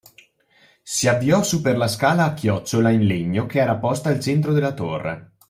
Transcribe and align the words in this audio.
Si 0.81 1.07
avviò 1.07 1.43
su 1.43 1.61
per 1.61 1.77
la 1.77 1.87
scala 1.87 2.23
a 2.25 2.33
chiocciola 2.33 2.89
in 2.89 3.05
legno 3.05 3.45
che 3.45 3.59
era 3.59 3.77
posta 3.77 4.09
al 4.09 4.19
centro 4.19 4.51
della 4.51 4.73
torre 4.73 5.31